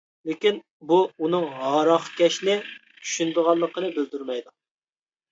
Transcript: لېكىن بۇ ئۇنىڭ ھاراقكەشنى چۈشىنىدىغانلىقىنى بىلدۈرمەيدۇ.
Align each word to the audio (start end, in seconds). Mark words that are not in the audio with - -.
لېكىن 0.27 0.55
بۇ 0.91 0.95
ئۇنىڭ 1.25 1.43
ھاراقكەشنى 1.57 2.55
چۈشىنىدىغانلىقىنى 3.01 3.91
بىلدۈرمەيدۇ. 3.99 4.53